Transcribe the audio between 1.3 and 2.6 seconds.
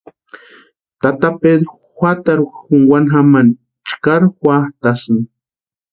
Pedru juatarhu